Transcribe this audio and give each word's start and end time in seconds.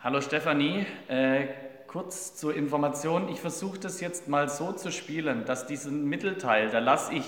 Hallo 0.00 0.20
Stefanie, 0.20 0.86
äh, 1.08 1.48
kurz 1.88 2.36
zur 2.36 2.54
Information. 2.54 3.28
Ich 3.30 3.40
versuche 3.40 3.80
das 3.80 4.00
jetzt 4.00 4.28
mal 4.28 4.48
so 4.48 4.70
zu 4.70 4.92
spielen, 4.92 5.44
dass 5.44 5.66
diesen 5.66 6.04
Mittelteil, 6.08 6.70
da 6.70 6.78
lasse 6.78 7.14
ich 7.14 7.24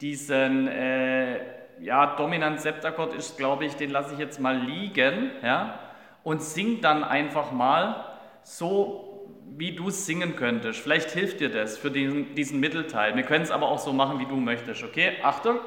diesen, 0.00 0.66
äh, 0.66 1.38
ja, 1.78 2.16
dominant 2.16 2.60
Septakkord 2.60 3.14
ist, 3.14 3.38
glaube 3.38 3.66
ich, 3.66 3.76
den 3.76 3.90
lasse 3.90 4.14
ich 4.14 4.18
jetzt 4.18 4.40
mal 4.40 4.58
liegen, 4.58 5.30
ja, 5.44 5.78
und 6.24 6.42
sing 6.42 6.80
dann 6.80 7.04
einfach 7.04 7.52
mal 7.52 8.04
so, 8.42 9.28
wie 9.56 9.70
du 9.76 9.86
es 9.86 10.04
singen 10.04 10.34
könntest. 10.34 10.80
Vielleicht 10.80 11.12
hilft 11.12 11.38
dir 11.38 11.50
das 11.50 11.78
für 11.78 11.92
diesen, 11.92 12.34
diesen 12.34 12.58
Mittelteil. 12.58 13.14
Wir 13.14 13.22
können 13.22 13.44
es 13.44 13.52
aber 13.52 13.68
auch 13.68 13.78
so 13.78 13.92
machen, 13.92 14.18
wie 14.18 14.26
du 14.26 14.34
möchtest, 14.34 14.82
okay? 14.82 15.18
Achtung! 15.22 15.60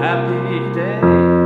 Happy 0.00 0.72
day. 0.74 1.41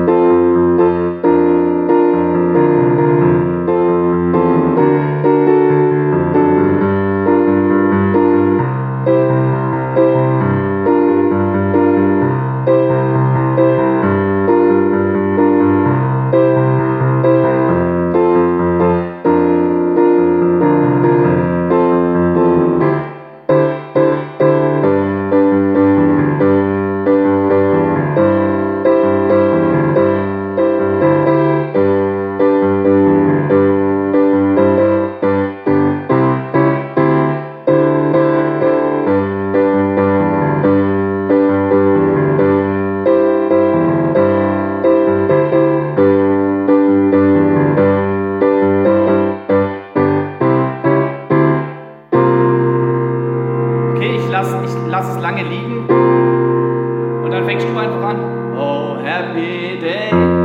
Fängst 57.47 57.69
du 57.69 57.79
einfach 57.79 58.09
an. 58.09 58.57
Oh, 58.57 58.99
happy 59.03 59.79
day. 59.79 60.36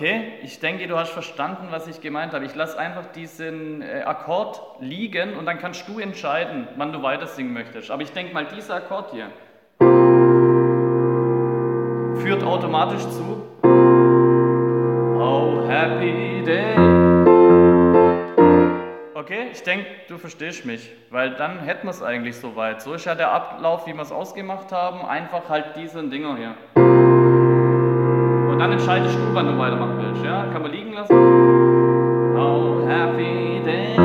Okay, 0.00 0.32
ich 0.42 0.58
denke, 0.60 0.86
du 0.86 0.96
hast 0.96 1.10
verstanden, 1.10 1.66
was 1.68 1.86
ich 1.86 2.00
gemeint 2.00 2.32
habe. 2.32 2.46
Ich 2.46 2.54
lasse 2.54 2.78
einfach 2.78 3.12
diesen 3.12 3.82
äh, 3.82 4.00
Akkord 4.06 4.58
liegen 4.80 5.36
und 5.36 5.44
dann 5.44 5.58
kannst 5.58 5.86
du 5.86 5.98
entscheiden, 5.98 6.66
wann 6.78 6.90
du 6.90 7.02
weiter 7.02 7.26
singen 7.26 7.52
möchtest. 7.52 7.90
Aber 7.90 8.00
ich 8.00 8.10
denke 8.10 8.32
mal, 8.32 8.46
dieser 8.46 8.76
Akkord 8.76 9.10
hier 9.10 9.26
führt 12.22 12.42
automatisch 12.42 13.02
zu 13.10 13.42
Oh, 15.18 15.68
happy 15.68 16.44
day. 16.46 16.76
Okay, 19.12 19.48
ich 19.52 19.62
denke, 19.64 19.84
du 20.08 20.16
verstehst 20.16 20.64
mich, 20.64 20.90
weil 21.10 21.34
dann 21.34 21.58
hätten 21.58 21.86
wir 21.86 21.90
es 21.90 22.02
eigentlich 22.02 22.36
soweit. 22.36 22.80
So 22.80 22.94
ist 22.94 23.04
ja 23.04 23.14
der 23.14 23.32
Ablauf, 23.32 23.86
wie 23.86 23.92
wir 23.92 24.00
es 24.00 24.12
ausgemacht 24.12 24.72
haben. 24.72 25.04
Einfach 25.04 25.50
halt 25.50 25.76
diesen 25.76 26.10
Dinger 26.10 26.38
hier. 26.38 26.89
Dann 28.60 28.72
entscheidest 28.72 29.16
du, 29.16 29.34
wann 29.34 29.46
du 29.46 29.56
weitermachen 29.56 29.96
willst. 29.98 30.22
Ja? 30.22 30.44
Kann 30.52 30.60
man 30.60 30.70
liegen 30.70 30.92
lassen. 30.92 31.14
Oh, 32.36 32.86
happy 32.86 33.62
day. 33.64 33.96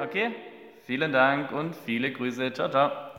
Okay, 0.00 0.30
vielen 0.86 1.10
Dank 1.10 1.50
und 1.50 1.74
viele 1.74 2.12
Grüße. 2.12 2.52
Ciao, 2.52 2.68
ciao. 2.68 2.92